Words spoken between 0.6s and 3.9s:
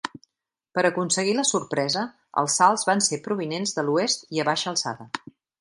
Per aconseguir la sorpresa, els salts van ser provinents de